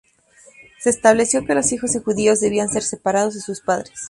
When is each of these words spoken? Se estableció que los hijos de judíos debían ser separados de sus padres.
Se 0.79 0.89
estableció 0.89 1.45
que 1.45 1.53
los 1.53 1.71
hijos 1.73 1.91
de 1.91 1.99
judíos 1.99 2.39
debían 2.39 2.69
ser 2.69 2.81
separados 2.81 3.35
de 3.35 3.41
sus 3.41 3.61
padres. 3.61 3.93